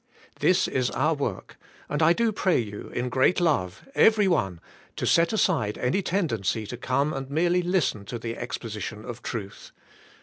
This 0.39 0.67
is 0.67 0.89
our 0.89 1.13
work, 1.13 1.57
and 1.87 2.01
I 2.01 2.11
do 2.11 2.31
pray 2.31 2.57
you 2.57 2.87
in 2.89 3.07
great 3.07 3.39
love, 3.39 3.87
every 3.93 4.27
one, 4.27 4.59
to 4.95 5.05
set 5.05 5.31
aside 5.31 5.77
any 5.77 6.01
tendency 6.01 6.65
to 6.65 6.75
come 6.77 7.13
and 7.13 7.29
merely 7.29 7.61
to 7.61 7.69
listen 7.69 8.05
to 8.05 8.17
the 8.17 8.35
exposition 8.35 9.05
of 9.05 9.21
truth. 9.21 9.69